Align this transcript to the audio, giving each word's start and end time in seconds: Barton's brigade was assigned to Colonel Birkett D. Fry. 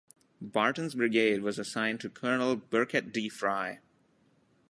Barton's 0.41 0.95
brigade 0.95 1.43
was 1.43 1.59
assigned 1.59 1.99
to 1.99 2.09
Colonel 2.09 2.55
Birkett 2.57 3.11
D. 3.11 3.29
Fry. 3.29 3.81